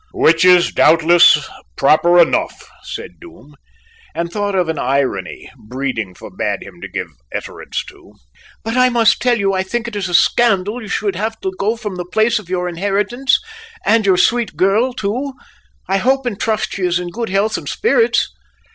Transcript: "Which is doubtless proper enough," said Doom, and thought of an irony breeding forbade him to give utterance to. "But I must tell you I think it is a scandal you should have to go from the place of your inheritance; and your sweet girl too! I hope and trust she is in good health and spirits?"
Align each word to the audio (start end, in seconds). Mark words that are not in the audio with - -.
"Which 0.13 0.43
is 0.43 0.71
doubtless 0.71 1.47
proper 1.75 2.19
enough," 2.19 2.67
said 2.81 3.19
Doom, 3.21 3.53
and 4.15 4.31
thought 4.33 4.55
of 4.55 4.67
an 4.67 4.79
irony 4.79 5.51
breeding 5.55 6.15
forbade 6.15 6.63
him 6.63 6.81
to 6.81 6.87
give 6.87 7.11
utterance 7.35 7.85
to. 7.89 8.15
"But 8.63 8.75
I 8.75 8.89
must 8.89 9.21
tell 9.21 9.37
you 9.37 9.53
I 9.53 9.61
think 9.61 9.87
it 9.87 9.95
is 9.95 10.09
a 10.09 10.15
scandal 10.15 10.81
you 10.81 10.87
should 10.87 11.15
have 11.15 11.39
to 11.41 11.53
go 11.59 11.75
from 11.75 11.97
the 11.97 12.05
place 12.11 12.39
of 12.39 12.49
your 12.49 12.67
inheritance; 12.67 13.39
and 13.85 14.03
your 14.03 14.17
sweet 14.17 14.57
girl 14.57 14.91
too! 14.93 15.33
I 15.87 15.97
hope 15.97 16.25
and 16.25 16.39
trust 16.41 16.73
she 16.73 16.81
is 16.83 16.97
in 16.97 17.09
good 17.11 17.29
health 17.29 17.55
and 17.55 17.69
spirits?" 17.69 18.27